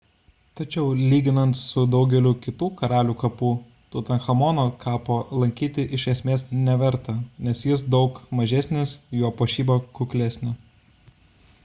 [0.59, 3.49] tačiau lyginant su daugeliu kitų karalių kapų
[3.95, 7.15] tutanchamono kapo lankyti iš esmės neverta
[7.49, 10.55] nes jis daug mažesnis jo puošyba kuklesnė